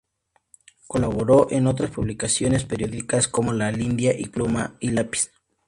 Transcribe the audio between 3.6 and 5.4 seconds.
Lidia" y "Pluma y Lápiz".